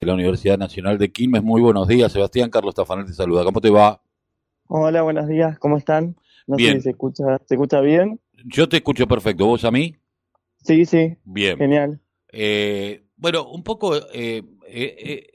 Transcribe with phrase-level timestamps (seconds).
[0.00, 1.42] de la Universidad Nacional de Quilmes.
[1.42, 3.42] Muy buenos días, Sebastián Carlos Tafanel te saluda.
[3.44, 4.00] ¿Cómo te va?
[4.68, 6.16] Hola, buenos días, ¿cómo están?
[6.46, 6.74] No Bien.
[6.74, 8.20] sé si se escucha, ¿se escucha bien?
[8.44, 9.96] Yo te escucho perfecto, ¿vos a mí?
[10.62, 11.58] Sí, sí, Bien.
[11.58, 12.00] genial.
[12.30, 15.26] Eh, bueno, un poco, eh, eh,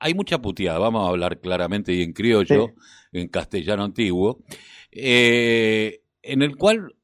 [0.00, 2.72] hay mucha puteada, vamos a hablar claramente y en criollo, Sí.
[3.20, 4.40] en castellano antiguo,
[4.90, 6.96] en el cual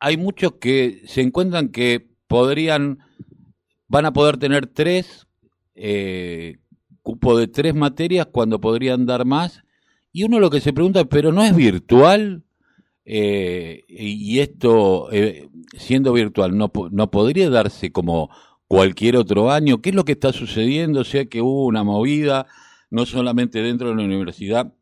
[0.00, 2.98] hay muchos que se encuentran que podrían,
[3.88, 5.25] van a poder tener tres,
[5.76, 6.56] eh,
[7.02, 9.62] cupo de tres materias cuando podrían dar más,
[10.12, 12.42] y uno lo que se pregunta, pero no es virtual,
[13.08, 15.48] Eh, y esto, eh,
[15.78, 18.30] siendo virtual, no, no podría darse como
[18.66, 19.80] cualquier otro año.
[19.80, 21.02] ¿Qué es lo que está sucediendo?
[21.02, 22.46] O sea que hubo una movida,
[22.90, 24.74] no solamente dentro de la universidad,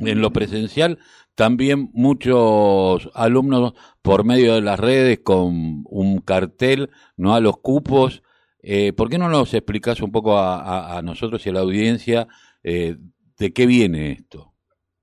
[0.00, 0.98] en lo presencial,
[1.34, 8.22] también muchos alumnos por medio de las redes con un cartel, no a los cupos.
[8.60, 12.26] Eh, ¿Por qué no nos explicás un poco a, nosotros y a la audiencia
[12.62, 12.96] eh,
[13.38, 14.52] de qué viene esto?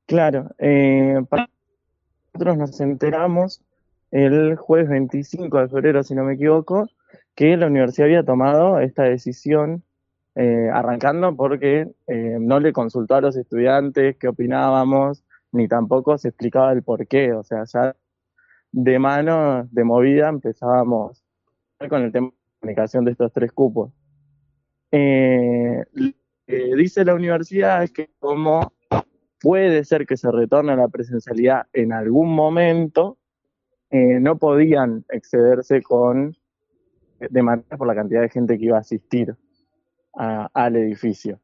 [0.05, 1.49] Claro, eh, para-
[2.33, 3.61] nosotros nos enteramos
[4.11, 6.89] el jueves 25 de febrero, si no me equivoco,
[7.33, 9.83] que la universidad había tomado esta decisión,
[10.35, 16.27] eh, arrancando porque eh, no le consultó a los estudiantes qué opinábamos, ni tampoco se
[16.27, 17.95] explicaba el por qué, o sea, ya
[18.73, 21.23] de mano, de movida, empezábamos
[21.89, 22.31] con el tema
[22.65, 23.91] comunicación de estos tres cupos.
[24.91, 26.11] Eh, lo
[26.47, 28.73] que dice la universidad es que como
[29.39, 33.17] puede ser que se retorne a la presencialidad en algún momento,
[33.91, 36.35] eh, no podían excederse con
[37.19, 39.35] de manera por la cantidad de gente que iba a asistir
[40.17, 41.39] a- al edificio.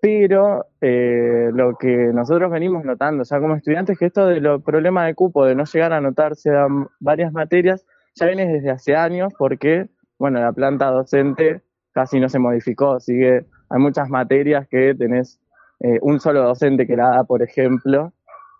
[0.00, 4.62] Pero eh, lo que nosotros venimos notando ya como estudiantes es que esto de los
[4.62, 6.66] problemas de cupo, de no llegar a anotarse a
[6.98, 12.38] varias materias, ya viene desde hace años porque, bueno, la planta docente casi no se
[12.38, 15.40] modificó, sigue, hay muchas materias que tenés
[15.80, 18.12] eh, un solo docente que la da, por ejemplo,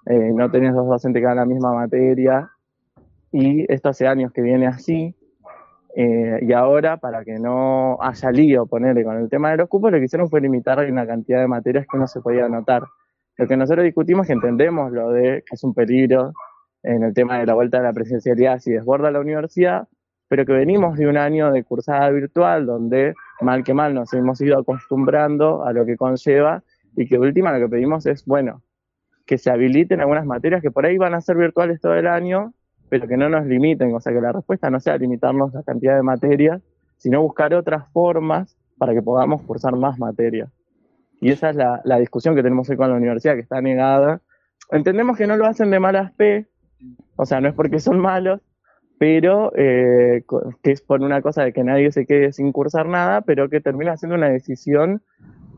[0.07, 2.51] eh, no tenés dos docentes que dan la misma materia,
[3.31, 5.17] y esto hace años que viene así,
[5.95, 9.93] eh, y ahora, para que no haya lío, ponerle con el tema de los cupos,
[9.93, 12.83] lo que hicieron fue limitar una cantidad de materias que no se podía anotar.
[13.37, 16.33] Lo que nosotros discutimos es que entendemos lo de que es un peligro
[16.83, 19.89] en el tema de la vuelta a la presencialidad si desborda la universidad,
[20.29, 24.41] pero que venimos de un año de cursada virtual donde mal que mal nos hemos
[24.41, 26.63] ido acostumbrando a lo que conlleva
[26.97, 28.63] y que última lo que pedimos es, bueno,
[29.27, 32.55] que se habiliten algunas materias que por ahí van a ser virtuales todo el año,
[32.89, 35.97] pero que no nos limiten, o sea, que la respuesta no sea limitarnos la cantidad
[35.97, 36.63] de materias,
[36.99, 40.51] sino buscar otras formas para que podamos cursar más materias.
[41.21, 44.21] Y esa es la, la discusión que tenemos hoy con la universidad, que está negada.
[44.71, 46.49] Entendemos que no lo hacen de malas fe,
[47.17, 48.41] o sea, no es porque son malos,
[48.99, 50.25] pero eh,
[50.63, 53.61] que es por una cosa de que nadie se quede sin cursar nada, pero que
[53.61, 55.03] termina siendo una decisión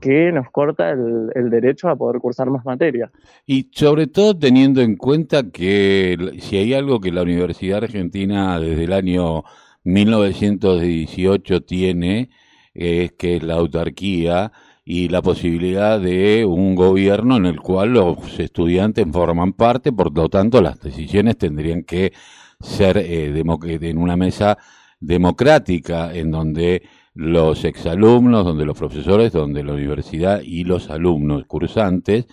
[0.01, 3.11] que nos corta el, derecho a poder cursar más materias.
[3.47, 8.85] Y sobre todo teniendo en cuenta que si hay algo que la Universidad Argentina desde
[8.85, 9.45] el año
[9.85, 12.31] 1918 tiene,
[12.75, 14.53] es que es la autarquía
[14.85, 20.29] y la posibilidad de un gobierno en el cual los estudiantes forman parte, por lo
[20.29, 22.13] tanto las decisiones tendrían que
[22.61, 24.59] ser eh, en una mesa
[25.01, 26.83] democrática en donde
[27.15, 32.27] los exalumnos, donde los profesores, donde la universidad y los alumnos cursantes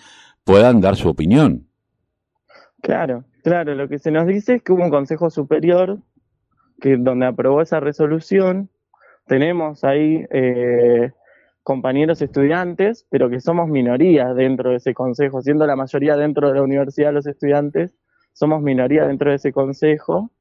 [0.44, 1.68] puedan dar su opinión.
[2.82, 6.00] Claro, claro, lo que se nos dice es que hubo un Consejo Superior
[6.82, 8.70] que donde aprobó esa resolución.
[9.28, 11.12] Tenemos ahí eh,
[11.64, 16.56] compañeros estudiantes, pero que somos minoría dentro de ese consejo, siendo la mayoría dentro de
[16.56, 17.96] la universidad los estudiantes,
[18.34, 20.32] somos minoría dentro de ese consejo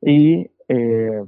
[0.00, 1.22] y eh,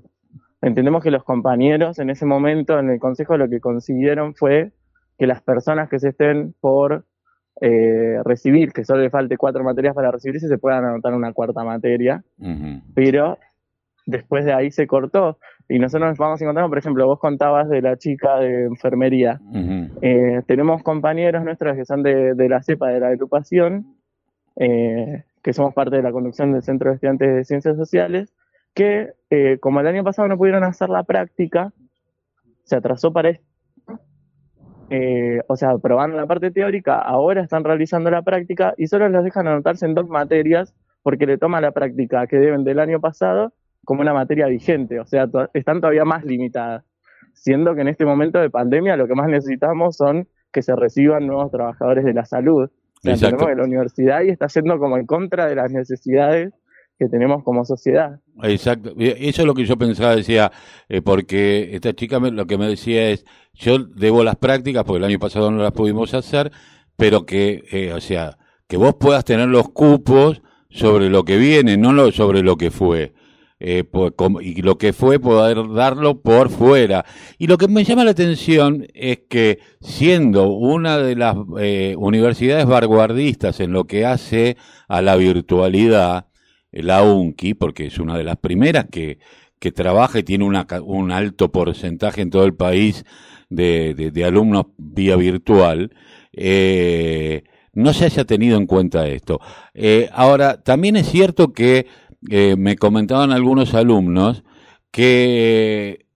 [0.63, 4.73] entendemos que los compañeros en ese momento en el consejo lo que consiguieron fue
[5.19, 7.05] que las personas que se estén por
[7.61, 11.63] eh, recibir, que solo le falte cuatro materias para recibirse, se puedan anotar una cuarta
[11.63, 12.25] materia,
[12.95, 13.39] pero
[14.07, 15.39] después de ahí se cortó.
[15.69, 19.41] Y nosotros nos vamos encontrando, por ejemplo, vos contabas de la chica de enfermería.
[20.03, 23.97] Eh, tenemos compañeros nuestros que son de, de la cepa de la agrupación,
[24.57, 28.33] eh, que somos parte de la conducción del Centro de Estudiantes de Ciencias Sociales,
[28.75, 31.73] que eh, como el año pasado no pudieron hacer la práctica,
[32.65, 33.45] se atrasó para esto.
[34.91, 39.25] Eh, o sea, probaron la parte teórica, ahora están realizando la práctica y solo los
[39.25, 43.53] dejan anotarse en dos materias porque le toman la práctica que deben del año pasado
[43.85, 46.85] como una materia vigente, o sea, to- están todavía más limitadas,
[47.33, 51.27] siendo que en este momento de pandemia lo que más necesitamos son que se reciban
[51.27, 52.69] nuevos trabajadores de la salud.
[53.07, 56.53] O sea, que la universidad ahí está yendo como en contra de las necesidades
[56.99, 58.21] que tenemos como sociedad.
[58.45, 60.53] Exacto, eso es lo que yo pensaba, decía,
[60.89, 65.05] eh, porque esta chica lo que me decía es, yo debo las prácticas, porque el
[65.05, 66.53] año pasado no las pudimos hacer,
[66.97, 68.39] pero que, eh, o sea,
[68.69, 70.41] que vos puedas tener los cupos
[70.71, 73.13] sobre lo que viene, no sobre lo que fue.
[73.67, 73.83] Eh,
[74.43, 77.07] y lo que fue poder darlo por fuera.
[77.39, 82.67] Y lo que me llama la atención es que siendo una de las eh, universidades
[82.67, 86.27] vanguardistas en lo que hace a la virtualidad,
[86.73, 89.19] la UNCI, porque es una de las primeras que,
[89.59, 93.07] que trabaja y tiene un alto porcentaje en todo el país
[93.49, 95.91] de, de, alumnos vía virtual,
[96.35, 99.41] eh, no se haya tenido en cuenta esto.
[100.13, 101.87] Ahora, también es cierto que
[102.31, 104.45] eh, me comentaban algunos alumnos
[104.91, 106.07] que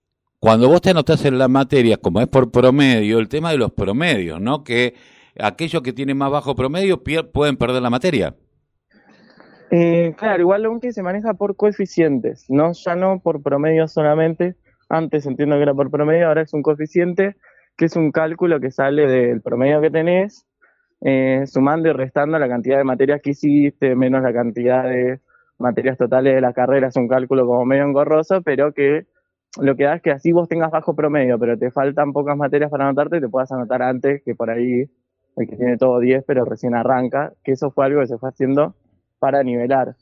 [0.40, 3.72] cuando vos te anotás en la materia, como es por promedio, el tema de los
[3.72, 4.62] promedios, ¿no?
[4.62, 4.94] Que
[5.38, 8.34] aquellos que tienen más bajo promedio pueden perder la materia.
[9.70, 14.56] Eh, claro, igual aunque se maneja por coeficientes, no ya no por promedio solamente.
[14.88, 17.36] Antes entiendo que era por promedio, ahora es un coeficiente
[17.76, 20.46] que es un cálculo que sale del promedio que tenés,
[21.00, 25.20] eh, sumando y restando la cantidad de materias que hiciste, menos la cantidad de
[25.58, 26.88] materias totales de la carrera.
[26.88, 29.06] Es un cálculo como medio engorroso, pero que
[29.60, 32.70] lo que da es que así vos tengas bajo promedio, pero te faltan pocas materias
[32.70, 34.84] para anotarte, te puedas anotar antes que por ahí
[35.36, 38.28] el que tiene todo 10, pero recién arranca, que eso fue algo que se fue
[38.28, 38.74] haciendo
[39.18, 39.94] para nivelar.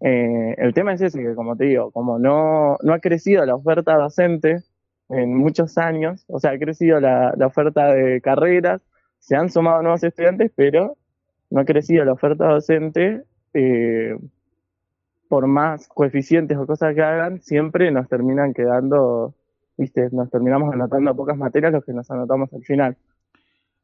[0.00, 3.54] Eh, el tema es ese, que como te digo, como no, no ha crecido la
[3.54, 4.62] oferta docente
[5.08, 8.82] en muchos años, o sea, ha crecido la, oferta de carreras,
[9.18, 10.96] se han sumado nuevos estudiantes, pero
[11.50, 13.24] no ha crecido la oferta docente,
[13.54, 14.16] eh,
[15.28, 19.34] por más coeficientes o cosas que hagan, siempre nos terminan quedando,
[19.76, 22.96] viste, nos terminamos anotando pocas materias los que nos anotamos al final.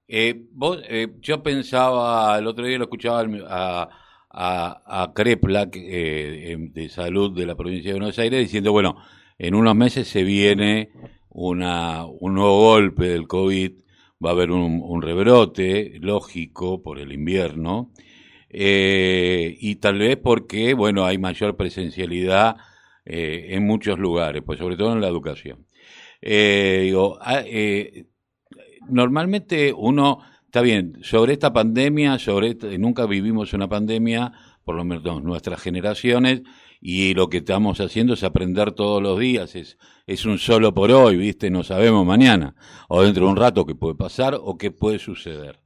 [0.08, 0.82] Eh, vos,
[1.20, 3.88] yo pensaba, el otro día lo escuchaba a,
[4.34, 8.96] a, a Crepla eh, de salud de la provincia de Buenos Aires diciendo, bueno,
[9.38, 10.90] en unos meses se viene
[11.30, 13.72] una, un nuevo golpe del COVID,
[14.24, 17.90] va a haber un, rebrote lógico por el invierno,
[18.56, 22.56] eh, y tal vez porque, bueno, hay mayor presencialidad
[23.04, 25.66] eh, en muchos lugares, pues sobre todo en la educación.
[26.22, 27.42] digo, ah,
[28.88, 30.20] normalmente uno
[30.54, 34.30] Está bien, sobre esta pandemia, sobre nunca vivimos una pandemia,
[34.64, 36.42] por lo menos nuestras generaciones,
[36.80, 40.92] y lo que estamos haciendo es aprender todos los días, es, es un solo por
[40.92, 41.50] hoy, ¿viste?
[41.50, 42.54] No sabemos mañana,
[42.88, 45.58] o dentro de un rato qué puede pasar o qué puede suceder.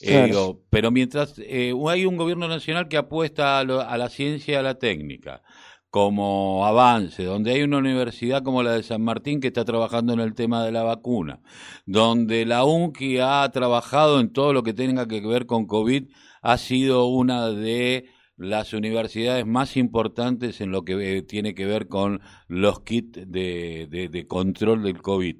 [0.00, 0.32] Eh,
[0.70, 4.62] pero mientras eh, hay un gobierno nacional que apuesta a, a la ciencia y a
[4.62, 5.42] la técnica,
[5.90, 10.20] como avance, donde hay una universidad como la de San Martín que está trabajando en
[10.20, 11.40] el tema de la vacuna,
[11.86, 16.08] donde la UNCI ha trabajado en todo lo que tenga que ver con COVID,
[16.42, 21.88] ha sido una de las universidades más importantes en lo que eh, tiene que ver
[21.88, 25.36] con los kits de, control del COVID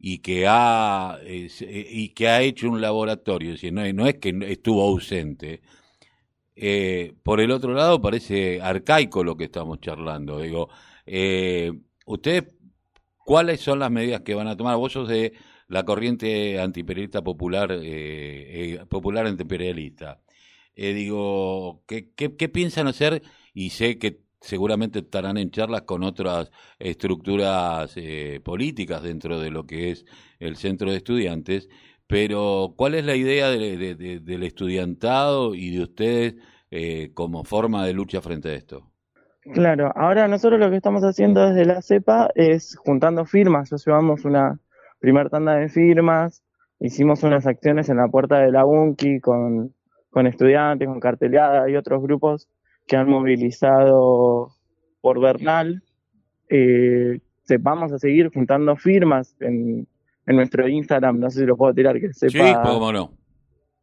[0.00, 1.48] y que ha eh,
[1.90, 5.60] y que ha hecho un laboratorio, es no, es que estuvo ausente,
[6.56, 10.40] eh, por el otro lado, parece arcaico lo que estamos charlando.
[10.40, 10.68] Digo,
[11.06, 11.72] eh,
[12.06, 12.44] ¿ustedes
[13.18, 14.76] cuáles son las medidas que van a tomar?
[14.76, 15.34] Vos sos de
[15.68, 17.78] la corriente antiimperialista popular,
[18.88, 20.20] popular antiimperialista.
[20.76, 23.22] digo, ¿qué, ¿qué, qué, piensan hacer?
[23.54, 27.94] Y sé que seguramente estarán en charlas con otras estructuras
[28.42, 30.04] políticas dentro de lo que es
[30.38, 31.68] el centro de estudiantes
[32.10, 36.34] pero, ¿cuál es la idea del estudiantado y de ustedes
[36.72, 38.90] eh, como forma de lucha frente a esto?
[39.54, 43.70] Claro, ahora nosotros lo que estamos haciendo desde la CEPA es juntando firmas.
[43.70, 44.58] Ya llevamos una
[44.98, 46.42] primer tanda de firmas,
[46.80, 49.72] hicimos unas acciones en la puerta de la UNCI con,
[50.10, 52.48] con estudiantes, con carteleada y otros grupos
[52.90, 54.50] que han movilizado
[55.00, 55.80] por Bernal.
[56.48, 57.20] Eh,
[57.60, 59.86] vamos a seguir juntando firmas en,
[60.26, 62.32] en nuestro Instagram, no sé si lo puedo tirar, que sepa.
[62.32, 63.12] Sí, cómo no.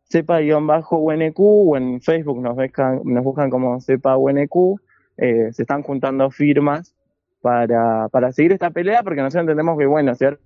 [0.09, 4.81] Sepa-UNQ o en Facebook nos, buscan, nos buscan como Sepa-UNQ.
[5.15, 6.93] Eh, se están juntando firmas
[7.41, 10.37] para, para seguir esta pelea porque nosotros entendemos que, bueno, hacer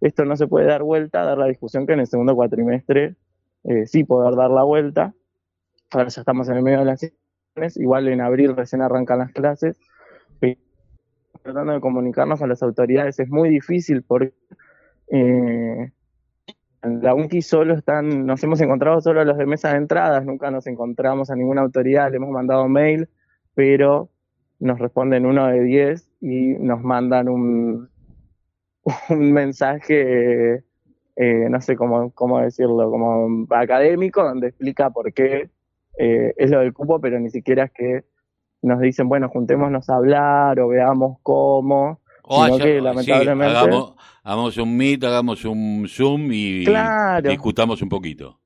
[0.00, 3.16] esto no se puede dar vuelta, dar la discusión que en el segundo cuatrimestre
[3.64, 5.12] eh, sí poder dar la vuelta.
[5.90, 9.32] Ahora ya estamos en el medio de las sesiones, igual en abril recién arrancan las
[9.32, 9.78] clases
[11.42, 14.34] tratando de comunicarnos con las autoridades es muy difícil porque
[15.10, 15.90] eh,
[16.82, 20.24] en la UNCI solo están, nos hemos encontrado solo a los de mesa de entradas,
[20.24, 23.08] nunca nos encontramos a ninguna autoridad, le hemos mandado mail,
[23.54, 24.10] pero
[24.60, 27.88] nos responden uno de diez y nos mandan un,
[29.08, 30.62] un mensaje,
[31.16, 35.50] eh, no sé cómo, cómo decirlo, como académico, donde explica por qué
[35.98, 38.04] eh, es lo del cupo, pero ni siquiera es que
[38.62, 42.00] nos dicen, bueno, juntémonos a hablar o veamos cómo.
[42.22, 43.56] O sino haya- que sí, lamentablemente.
[43.56, 47.28] hagamos, hagamos un meet, hagamos un Zoom y Claro.
[47.30, 48.38] discutamos un poquito.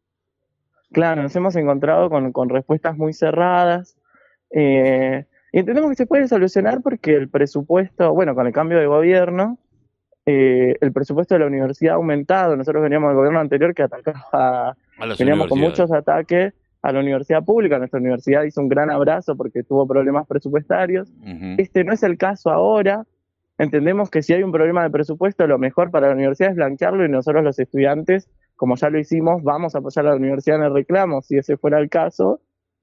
[0.93, 3.97] Claro, nos hemos encontrado con, con respuestas muy cerradas.
[4.51, 8.87] eh, y entendemos que se puede solucionar porque el presupuesto, bueno, con el cambio de
[8.87, 9.59] gobierno,
[10.27, 12.57] eh, el presupuesto de la universidad ha aumentado.
[12.57, 14.77] Nosotros veníamos del gobierno anterior que atacaba, A
[15.19, 17.79] veníamos con muchos ataques a la universidad pública.
[17.79, 21.13] Nuestra universidad hizo un gran abrazo porque tuvo problemas presupuestarios.
[21.59, 23.07] Este no es el caso ahora.
[23.59, 27.05] Entendemos que si hay un problema de presupuesto, lo mejor para la universidad es blanquearlo
[27.05, 30.65] y nosotros los estudiantes, como ya lo hicimos, vamos a apoyar a la universidad en
[30.65, 32.41] el reclamo, si ese fuera el caso,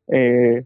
[0.07, 0.65] eh,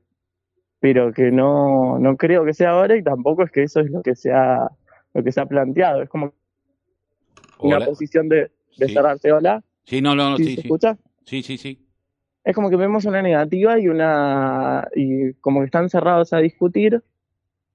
[0.80, 4.02] pero que no, no creo que sea ahora y tampoco es que eso es lo
[4.04, 4.70] que se ha,
[5.14, 6.02] lo que se ha planteado.
[6.04, 6.34] Es como
[7.60, 7.86] una Hola.
[7.86, 8.94] posición de, de Sí.
[8.94, 9.32] cerrarse.
[9.32, 10.68] Hola, Sí, no, no, no, ¿Sí sí, se sí.
[10.68, 10.98] escucha?
[11.26, 11.80] Sí, sí, sí.
[12.44, 17.02] Es como que vemos una negativa y una y como que están cerrados a discutir.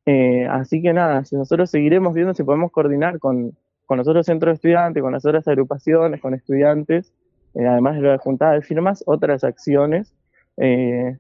[0.06, 4.24] Eh, así que nada si nosotros seguiremos viendo si podemos coordinar con, con los otros
[4.24, 7.12] centros de estudiantes con las otras agrupaciones con estudiantes
[7.54, 10.14] eh, además de la juntada de firmas otras acciones
[10.56, 11.18] eh,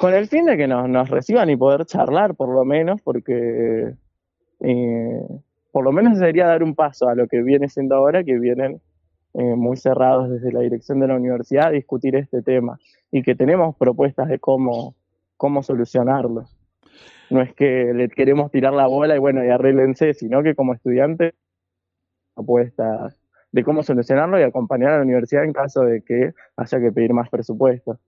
[0.00, 3.92] con el fin de que nos, nos reciban y poder charlar por lo menos porque
[4.60, 5.22] eh,
[5.70, 8.80] por lo menos sería dar un paso a lo que viene siendo ahora que vienen
[9.38, 12.80] eh, muy cerrados desde la dirección de la universidad a discutir este tema
[13.12, 14.96] y que tenemos propuestas de cómo,
[15.36, 16.48] cómo solucionarlo.
[17.30, 20.74] No es que le queremos tirar la bola y bueno, y arréglense, sino que como
[20.74, 21.34] estudiantes,
[22.34, 23.16] propuestas
[23.52, 27.12] de cómo solucionarlo y acompañar a la universidad en caso de que haya que pedir
[27.12, 28.00] más presupuesto.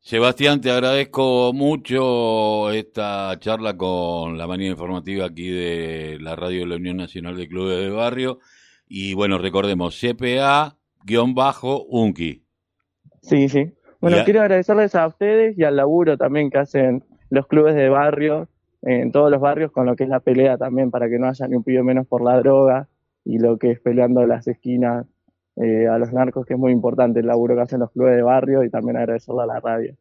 [0.00, 6.66] Sebastián, te agradezco mucho esta charla con la manía informativa aquí de la radio de
[6.66, 8.38] la Unión Nacional de Clubes de Barrio.
[8.88, 9.94] Y bueno, recordemos,
[11.06, 12.42] CPA-UNKI.
[13.22, 13.72] Sí, sí.
[14.00, 14.24] Bueno, Ya.
[14.24, 18.48] quiero agradecerles a ustedes y al laburo también que hacen los clubes de barrio,
[18.82, 21.48] en todos los barrios, con lo que es la pelea también, para que no haya
[21.48, 22.88] ni un pibe menos por la droga
[23.24, 25.04] y lo que es peleando las esquinas
[25.56, 28.22] eh, a los narcos, que es muy importante el laburo que hacen los clubes de
[28.22, 29.96] barrio y también agradecerle a la radio.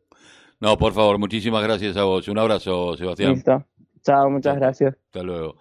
[0.60, 2.28] No, por favor, muchísimas gracias a vos.
[2.28, 3.34] Un abrazo, Sebastián.
[3.34, 3.66] Listo.
[4.04, 4.96] Chao, muchas gracias.
[5.08, 5.58] Hasta luego.